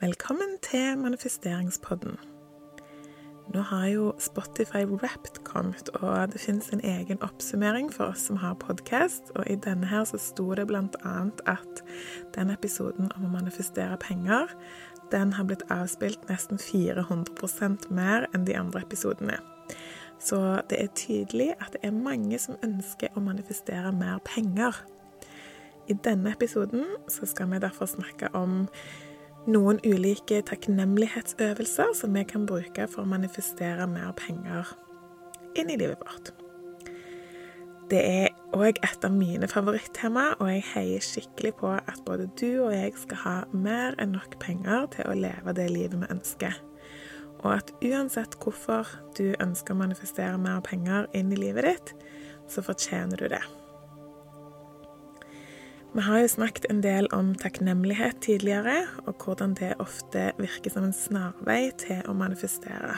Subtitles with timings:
[0.00, 2.14] Velkommen til manifesteringspodden.
[3.54, 8.38] Nå har jo Spotify Wrapped kommet, og det finnes en egen oppsummering for oss som
[8.40, 9.28] har podkast.
[9.34, 10.64] Og i denne her så sto det
[11.04, 11.82] annet at
[12.34, 14.48] den episoden om å manifestere penger,
[15.12, 19.36] den har blitt avspilt nesten 400% mer enn de andre episodene.
[20.16, 24.80] Så det er tydelig at det er mange som ønsker å manifestere mer penger.
[25.92, 28.62] I denne episoden så skal vi derfor snakke om
[29.48, 34.74] noen ulike takknemlighetsøvelser som vi kan bruke for å manifestere mer penger
[35.58, 36.32] inn i livet vårt.
[37.90, 42.62] Det er òg et av mine favorittema, og jeg heier skikkelig på at både du
[42.66, 46.60] og jeg skal ha mer enn nok penger til å leve det livet vi ønsker.
[47.40, 48.86] Og at uansett hvorfor
[49.18, 51.94] du ønsker å manifestere mer penger inn i livet ditt,
[52.50, 53.42] så fortjener du det.
[55.90, 60.86] Vi har jo snakket en del om takknemlighet tidligere, og hvordan det ofte virker som
[60.86, 62.94] en snarvei til å manifestere.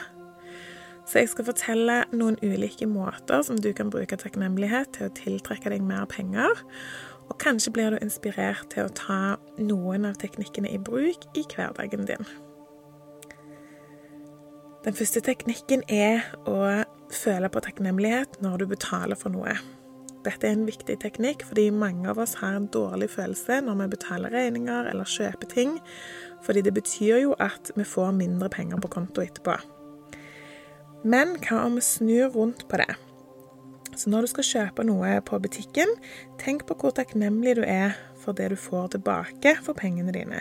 [1.09, 5.73] Så jeg skal fortelle noen ulike måter som du kan bruke takknemlighet til å tiltrekke
[5.73, 6.63] deg mer penger,
[7.31, 9.19] og kanskje blir du inspirert til å ta
[9.57, 12.29] noen av teknikkene i bruk i hverdagen din.
[14.85, 19.57] Den første teknikken er å føle på takknemlighet når du betaler for noe.
[20.23, 23.87] Dette er en viktig teknikk fordi mange av oss har en dårlig følelse når vi
[23.97, 25.77] betaler regninger eller kjøper ting,
[26.43, 29.57] fordi det betyr jo at vi får mindre penger på konto etterpå.
[31.03, 32.93] Men hva om vi snur rundt på det?
[33.95, 35.91] Så når du skal kjøpe noe på butikken,
[36.41, 40.39] tenk på hvor takknemlig du er for det du får tilbake for pengene dine.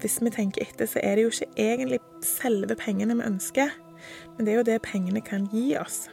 [0.00, 3.74] Hvis vi tenker etter, så er det jo ikke egentlig selve pengene vi ønsker,
[4.36, 6.08] men det er jo det pengene kan gi oss.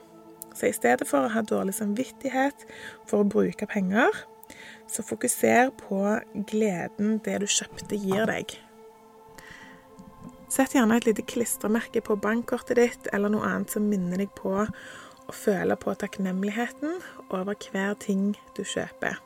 [0.58, 2.66] Så i stedet for å ha dårlig samvittighet
[3.05, 4.09] for å bruke penger,
[4.89, 6.00] så fokuser på
[6.50, 8.55] gleden det du kjøpte, gir deg.
[10.50, 14.55] Sett gjerne et lite klistremerke på bankkortet ditt eller noe annet som minner deg på
[15.28, 19.19] å føle på takknemligheten over hver ting du kjøper.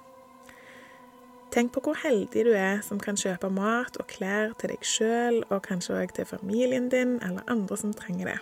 [1.51, 5.43] Tenk på hvor heldig du er som kan kjøpe mat og klær til deg sjøl,
[5.51, 8.39] og kanskje òg til familien din eller andre som trenger det.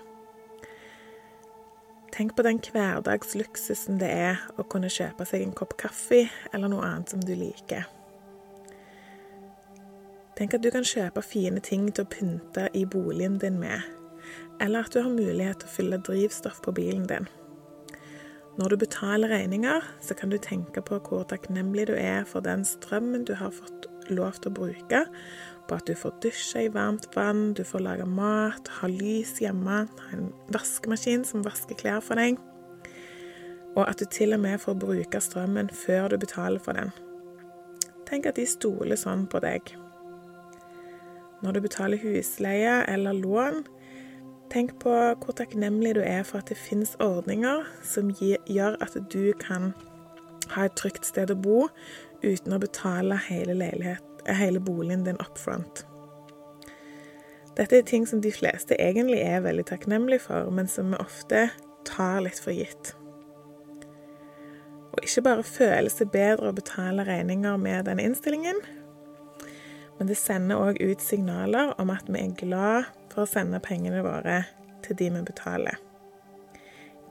[2.20, 6.84] Tenk på den hverdagsluksusen det er å kunne kjøpe seg en kopp kaffe eller noe
[6.84, 7.86] annet som du liker.
[10.36, 13.88] Tenk at du kan kjøpe fine ting til å pynte i boligen din med,
[14.60, 17.32] eller at du har mulighet til å fylle drivstoff på bilen din.
[18.60, 22.68] Når du betaler regninger, så kan du tenke på hvor takknemlig du er for den
[22.68, 25.02] strømmen du har fått lov til å bruke,
[25.70, 29.84] på at du får dusje i varmt vann, du får lage mat, ha lys hjemme,
[29.86, 32.40] ha en vaskemaskin som vasker klær for deg,
[33.76, 36.90] og at du til og med får bruke strømmen før du betaler for den.
[38.10, 39.76] Tenk at de stoler sånn på deg.
[41.46, 43.62] Når du betaler husleie eller lån,
[44.50, 44.92] tenk på
[45.22, 49.72] hvor takknemlig du er for at det finnes ordninger som gjør at du kan
[50.56, 51.60] ha et trygt sted å bo
[52.24, 53.56] uten å betale hele
[54.26, 55.86] er hele boligen din up front.
[57.58, 61.50] Dette er ting som de fleste egentlig er veldig takknemlige for, men som vi ofte
[61.88, 62.94] tar litt for gitt.
[64.94, 68.62] Og ikke bare føles det bedre å betale regninger med denne innstillingen,
[70.00, 74.06] men det sender òg ut signaler om at vi er glad for å sende pengene
[74.06, 74.46] våre
[74.86, 75.76] til de vi betaler.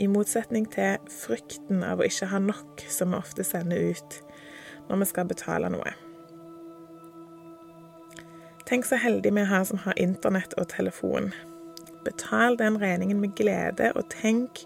[0.01, 4.21] I motsetning til frykten av å ikke ha nok, som vi ofte sender ut
[4.89, 5.95] når vi skal betale noe.
[8.69, 11.31] Tenk så heldig vi har som har internett og telefon.
[12.05, 14.65] Betal den regningen med glede, og tenk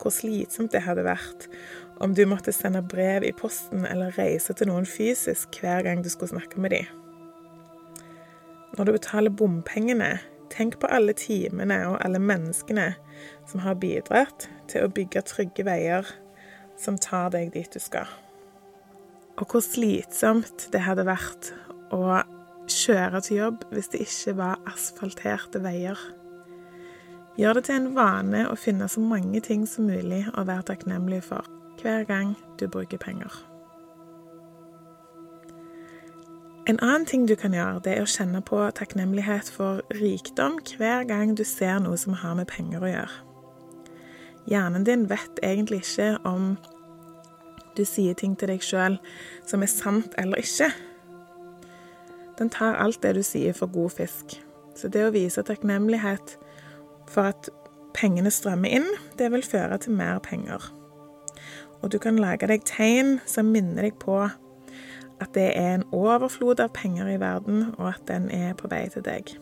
[0.00, 1.46] hvor slitsomt det hadde vært
[2.02, 6.10] om du måtte sende brev i posten eller reise til noen fysisk hver gang du
[6.12, 6.90] skulle snakke med dem.
[8.76, 10.18] Når du betaler bompengene,
[10.52, 12.90] tenk på alle timene og alle menneskene
[13.48, 16.10] som har bidratt til å bygge trygge veier
[16.76, 18.10] som tar deg dit du skal.
[19.36, 21.52] Og hvor slitsomt det hadde vært
[21.92, 22.20] å
[22.70, 25.98] kjøre til jobb hvis det ikke var asfalterte veier.
[27.36, 31.20] Gjør det til en vane å finne så mange ting som mulig å være takknemlig
[31.28, 31.44] for
[31.82, 33.34] hver gang du bruker penger.
[36.66, 41.04] En annen ting du kan gjøre, det er å kjenne på takknemlighet for rikdom hver
[41.06, 43.20] gang du ser noe som har med penger å gjøre.
[44.50, 46.56] Hjernen din vet egentlig ikke om
[47.76, 48.98] du sier ting til deg sjøl
[49.46, 50.70] som er sant eller ikke.
[52.38, 54.36] Den tar alt det du sier for god fisk.
[54.76, 56.36] Så det å vise takknemlighet
[57.08, 57.48] for at
[57.96, 60.60] pengene strømmer inn, det vil føre til mer penger.
[61.80, 64.18] Og du kan lage deg tegn som minner deg på
[65.16, 68.84] at det er en overflod av penger i verden, og at den er på vei
[68.92, 69.32] til deg.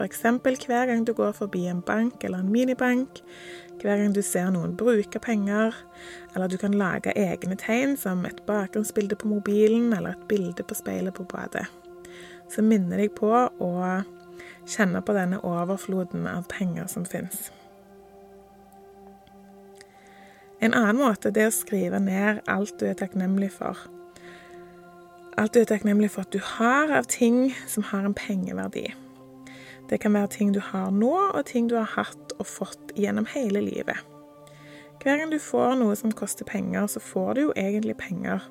[0.00, 0.22] F.eks.
[0.66, 3.20] hver gang du går forbi en bank eller en minibank,
[3.82, 5.76] hver gang du ser noen bruke penger,
[6.34, 10.74] eller du kan lage egne tegn som et bakgrunnsbilde på mobilen eller et bilde på
[10.78, 11.66] speilet på badet.
[12.48, 13.72] Så minner deg på å
[14.64, 17.50] kjenne på denne overfloden av penger som fins.
[20.60, 23.76] En annen måte er å skrive ned alt du er takknemlig for.
[25.36, 28.88] Alt du er takknemlig for at du har av ting som har en pengeverdi.
[29.90, 33.26] Det kan være ting du har nå, og ting du har hatt og fått gjennom
[33.32, 33.98] hele livet.
[35.02, 38.44] Hver gang du får noe som koster penger, så får du jo egentlig penger.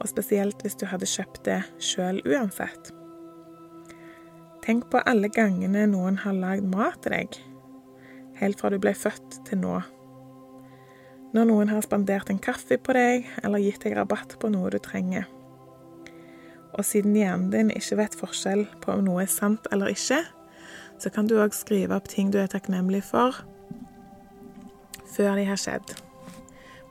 [0.00, 2.90] Og spesielt hvis du hadde kjøpt det sjøl uansett.
[4.60, 7.38] Tenk på alle gangene noen har lagd mat til deg,
[8.42, 9.78] helt fra du ble født til nå.
[11.32, 14.80] Når noen har spandert en kaffe på deg, eller gitt deg rabatt på noe du
[14.82, 15.24] trenger.
[16.76, 20.20] Og siden hjernen din ikke vet forskjell på om noe er sant eller ikke,
[21.00, 23.40] så kan du òg skrive opp ting du er takknemlig for,
[25.10, 25.94] før de har skjedd.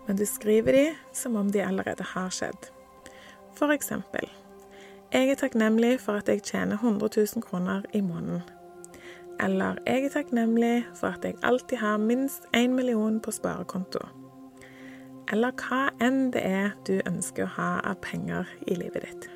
[0.08, 2.72] Men du skriver de som om de allerede har skjedd.
[3.56, 4.30] For eksempel
[5.10, 8.44] Jeg er takknemlig for at jeg tjener 100 000 kroner i måneden.
[9.40, 14.06] Eller jeg er takknemlig for at jeg alltid har minst 1 million på sparekonto
[15.32, 19.30] eller hva enn det er du ønsker å ha av penger i livet ditt.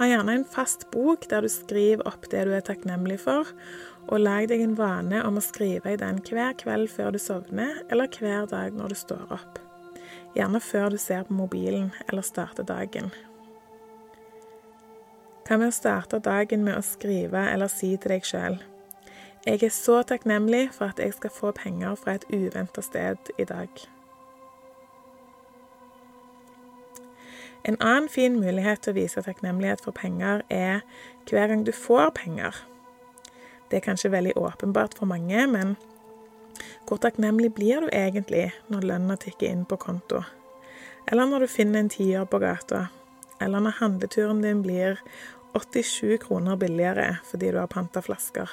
[0.00, 3.50] Ha gjerne en fast bok der du skriver opp det du er takknemlig for,
[4.08, 7.82] og lag deg en vane om å skrive i den hver kveld før du sovner,
[7.92, 9.60] eller hver dag når du står opp.
[10.32, 13.12] Gjerne før du ser på mobilen eller starter dagen.
[15.44, 18.60] Hva med å starte dagen med å skrive eller si til deg sjøl
[19.44, 23.44] Jeg er så takknemlig for at jeg skal få penger fra et uventa sted i
[23.44, 23.68] dag.
[27.64, 30.80] En annen fin mulighet til å vise takknemlighet for penger er
[31.28, 32.56] hver gang du får penger.
[33.70, 35.76] Det er kanskje veldig åpenbart for mange, men
[36.88, 40.24] hvor takknemlig blir du egentlig når lønna tikker inn på konto?
[41.10, 42.88] Eller når du finner en tier på gata?
[43.40, 44.98] Eller når handleturen din blir
[45.54, 48.50] 87 kroner billigere fordi du har panta flasker?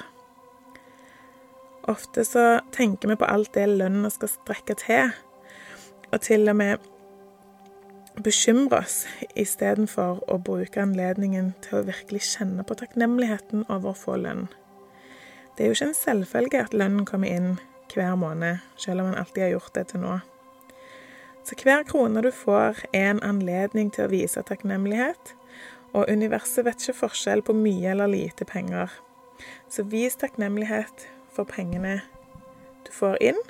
[1.88, 5.12] Ofte så tenker vi på alt det lønna skal strekke til,
[6.12, 6.88] og til og med
[8.24, 9.02] bekymre oss
[9.38, 14.48] istedenfor å bruke anledningen til å virkelig kjenne på takknemligheten over å få lønn.
[15.56, 17.56] Det er jo ikke en selvfølge at lønnen kommer inn
[17.92, 20.18] hver måned, selv om man alltid har gjort det til nå.
[21.48, 25.32] Så hver krone du får, er en anledning til å vise takknemlighet,
[25.96, 28.92] og universet vet ikke forskjell på mye eller lite penger.
[29.72, 32.00] Så vis takknemlighet for pengene
[32.84, 33.42] du får inn,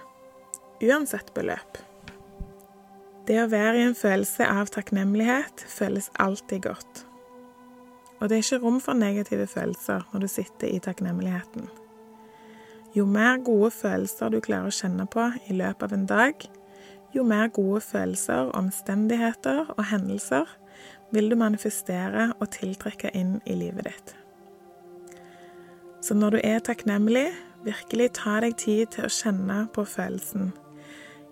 [0.85, 1.88] uansett beløp.
[3.29, 7.03] Det å være i en følelse av takknemlighet føles alltid godt.
[8.19, 11.67] Og det er ikke rom for negative følelser når du sitter i takknemligheten.
[12.97, 16.47] Jo mer gode følelser du klarer å kjenne på i løpet av en dag,
[17.13, 20.49] jo mer gode følelser, omstendigheter og hendelser
[21.13, 24.15] vil du manifestere og tiltrekke inn i livet ditt.
[26.01, 27.27] Så når du er takknemlig,
[27.67, 30.55] virkelig ta deg tid til å kjenne på følelsen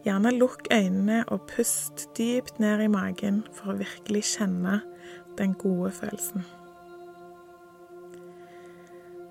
[0.06, 4.78] Gjerne lukk øynene og pust dypt ned i magen for å virkelig kjenne
[5.38, 6.44] den gode følelsen.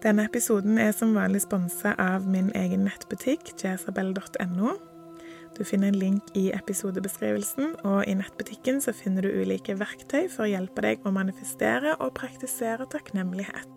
[0.03, 4.73] Denne episoden er som vanlig sponsa av min egen nettbutikk, jasabel.no.
[5.55, 10.43] Du finner en link i episodebeskrivelsen, og i nettbutikken så finner du ulike verktøy for
[10.43, 13.71] å hjelpe deg å manifestere og praktisere takknemlighet.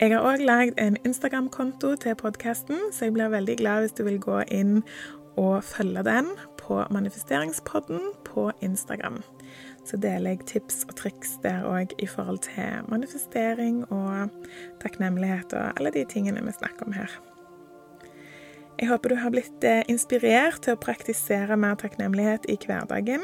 [0.00, 4.02] Jeg har òg lagd en Instagram-konto til podkasten, så jeg blir veldig glad hvis du
[4.08, 4.80] vil gå inn
[5.36, 9.22] og følge den på Manifesteringspodden på Instagram.
[9.84, 14.32] Så deler jeg tips og triks der òg i forhold til manifestering og
[14.80, 17.10] takknemlighet og alle de tingene vi snakker om her.
[18.80, 23.22] Jeg håper du har blitt eh, inspirert til å praktisere mer takknemlighet i hverdagen.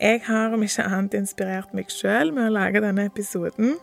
[0.00, 3.76] Jeg har om ikke annet inspirert meg sjøl med å lage denne episoden.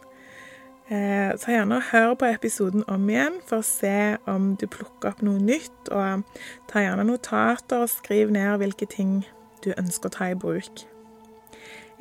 [0.92, 5.14] Eh, ta gjerne og hør på episoden om igjen for å se om du plukker
[5.14, 5.88] opp noe nytt.
[5.88, 6.26] Og
[6.68, 9.22] ta gjerne notater og skriv ned hvilke ting
[9.64, 10.84] du ønsker å ta i bruk.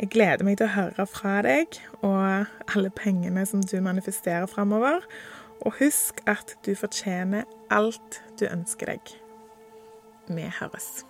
[0.01, 5.05] Jeg gleder meg til å høre fra deg og alle pengene som du manifesterer framover.
[5.61, 9.15] Og husk at du fortjener alt du ønsker deg.
[10.33, 11.10] Vi høres.